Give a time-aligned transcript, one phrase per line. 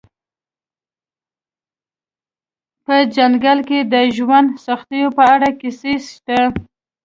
[2.85, 6.39] په ځنګل کې د ژوند سختیو په اړه کیسې شته